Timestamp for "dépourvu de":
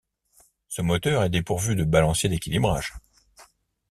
1.29-1.83